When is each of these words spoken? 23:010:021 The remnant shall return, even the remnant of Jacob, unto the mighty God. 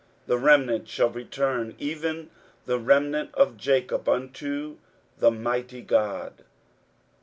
23:010:021 0.25 0.25
The 0.29 0.37
remnant 0.39 0.87
shall 0.89 1.09
return, 1.11 1.75
even 1.77 2.29
the 2.65 2.79
remnant 2.79 3.35
of 3.35 3.55
Jacob, 3.55 4.09
unto 4.09 4.77
the 5.19 5.29
mighty 5.29 5.83
God. 5.83 6.43